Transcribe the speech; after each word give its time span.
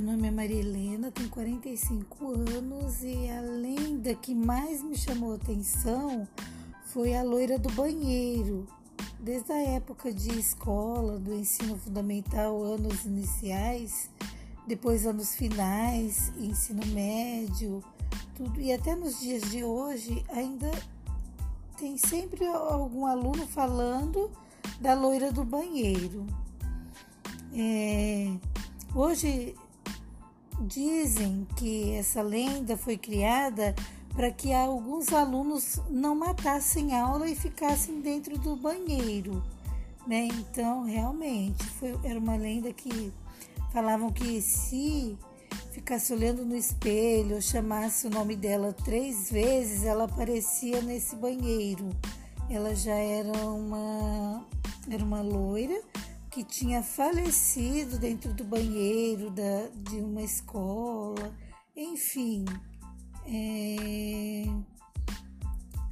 nome 0.00 0.28
é 0.28 0.30
Maria 0.30 0.60
Helena, 0.60 1.10
tenho 1.10 1.28
45 1.28 2.32
anos 2.56 3.02
e 3.02 3.28
a 3.30 3.40
lenda 3.40 4.14
que 4.14 4.32
mais 4.32 4.80
me 4.80 4.96
chamou 4.96 5.34
atenção 5.34 6.28
foi 6.84 7.16
a 7.16 7.22
loira 7.24 7.58
do 7.58 7.68
banheiro. 7.72 8.64
Desde 9.18 9.50
a 9.50 9.60
época 9.60 10.12
de 10.12 10.38
escola, 10.38 11.18
do 11.18 11.34
ensino 11.34 11.76
fundamental, 11.76 12.62
anos 12.62 13.04
iniciais, 13.04 14.08
depois 14.68 15.04
anos 15.04 15.34
finais, 15.34 16.32
ensino 16.38 16.86
médio, 16.86 17.82
tudo 18.36 18.60
e 18.60 18.72
até 18.72 18.94
nos 18.94 19.18
dias 19.18 19.42
de 19.50 19.64
hoje 19.64 20.24
ainda 20.28 20.70
tem 21.76 21.96
sempre 21.98 22.46
algum 22.46 23.04
aluno 23.04 23.46
falando 23.48 24.30
da 24.80 24.94
loira 24.94 25.32
do 25.32 25.42
banheiro. 25.42 26.24
É, 27.52 28.30
hoje 28.94 29.56
dizem 30.60 31.46
que 31.56 31.92
essa 31.92 32.22
lenda 32.22 32.76
foi 32.76 32.96
criada 32.96 33.74
para 34.14 34.30
que 34.30 34.52
alguns 34.52 35.12
alunos 35.12 35.80
não 35.88 36.14
matassem 36.14 36.94
aula 36.98 37.28
e 37.28 37.36
ficassem 37.36 38.00
dentro 38.00 38.36
do 38.38 38.56
banheiro, 38.56 39.42
né? 40.06 40.26
Então, 40.26 40.84
realmente, 40.84 41.64
foi, 41.64 41.96
era 42.02 42.18
uma 42.18 42.36
lenda 42.36 42.72
que 42.72 43.12
falavam 43.72 44.10
que 44.10 44.42
se 44.42 45.16
ficasse 45.70 46.12
olhando 46.12 46.44
no 46.44 46.56
espelho 46.56 47.36
ou 47.36 47.40
chamasse 47.40 48.08
o 48.08 48.10
nome 48.10 48.34
dela 48.34 48.72
três 48.72 49.30
vezes, 49.30 49.84
ela 49.84 50.04
aparecia 50.04 50.82
nesse 50.82 51.14
banheiro. 51.14 51.90
Ela 52.50 52.74
já 52.74 52.94
era 52.94 53.38
uma, 53.46 54.44
era 54.90 55.04
uma 55.04 55.20
loira 55.20 55.80
que 56.38 56.44
tinha 56.44 56.84
falecido 56.84 57.98
dentro 57.98 58.32
do 58.32 58.44
banheiro 58.44 59.28
da, 59.28 59.66
de 59.74 59.96
uma 59.96 60.22
escola, 60.22 61.36
enfim. 61.74 62.44
É... 63.26 64.44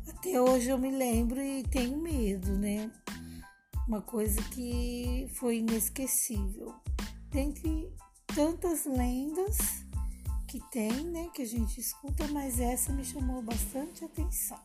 Até 0.09 0.41
hoje 0.41 0.69
eu 0.69 0.79
me 0.79 0.93
lembro 0.93 1.43
e 1.43 1.65
tenho 1.65 2.01
medo, 2.01 2.57
né? 2.59 2.93
Uma 3.89 4.01
coisa 4.01 4.41
que 4.51 5.29
foi 5.35 5.59
inesquecível. 5.59 6.77
Dentre 7.29 7.93
tantas 8.29 8.85
lendas 8.85 9.85
que 10.47 10.61
tem, 10.71 10.93
né, 11.07 11.29
que 11.35 11.43
a 11.43 11.47
gente 11.47 11.81
escuta, 11.81 12.29
mas 12.29 12.61
essa 12.61 12.93
me 12.93 13.05
chamou 13.05 13.43
bastante 13.43 14.05
atenção. 14.05 14.61